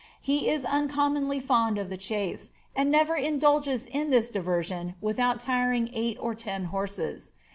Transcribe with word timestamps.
He 0.19 0.49
is 0.49 0.63
uncom 0.65 1.13
monly 1.13 1.39
fond 1.39 1.77
of 1.77 1.91
the 1.91 1.95
chase, 1.95 2.49
and 2.75 2.89
never 2.89 3.15
indulges 3.15 3.85
in 3.85 4.09
this 4.09 4.31
diversion 4.31 4.95
without 4.99 5.39
tiring 5.39 5.91
eight 5.93 6.17
or 6.19 6.33
ten 6.33 6.63
horses. 6.73 7.33